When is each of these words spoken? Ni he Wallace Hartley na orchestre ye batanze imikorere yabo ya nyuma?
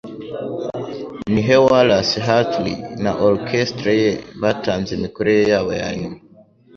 Ni 1.31 1.41
he 1.47 1.57
Wallace 1.65 2.15
Hartley 2.27 2.77
na 3.03 3.11
orchestre 3.29 3.89
ye 4.01 4.11
batanze 4.41 4.89
imikorere 4.93 5.41
yabo 5.51 5.71
ya 5.81 5.89
nyuma? 5.99 6.19